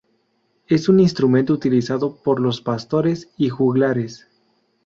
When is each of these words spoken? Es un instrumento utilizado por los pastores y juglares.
Es 0.65 0.89
un 0.89 0.99
instrumento 0.99 1.53
utilizado 1.53 2.15
por 2.23 2.39
los 2.39 2.59
pastores 2.59 3.29
y 3.37 3.49
juglares. 3.49 4.27